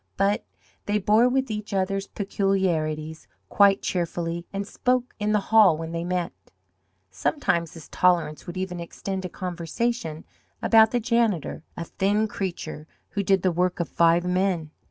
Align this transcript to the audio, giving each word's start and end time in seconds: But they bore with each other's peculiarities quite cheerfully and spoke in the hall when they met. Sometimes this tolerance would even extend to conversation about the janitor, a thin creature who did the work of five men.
But 0.17 0.43
they 0.87 0.97
bore 0.97 1.29
with 1.29 1.51
each 1.51 1.75
other's 1.75 2.07
peculiarities 2.07 3.27
quite 3.49 3.83
cheerfully 3.83 4.47
and 4.51 4.65
spoke 4.67 5.13
in 5.19 5.31
the 5.31 5.39
hall 5.53 5.77
when 5.77 5.91
they 5.91 6.03
met. 6.03 6.33
Sometimes 7.11 7.75
this 7.75 7.87
tolerance 7.87 8.47
would 8.47 8.57
even 8.57 8.79
extend 8.79 9.21
to 9.21 9.29
conversation 9.29 10.25
about 10.59 10.89
the 10.89 10.99
janitor, 10.99 11.61
a 11.77 11.85
thin 11.85 12.27
creature 12.27 12.87
who 13.09 13.21
did 13.21 13.43
the 13.43 13.51
work 13.51 13.79
of 13.79 13.87
five 13.89 14.25
men. 14.25 14.71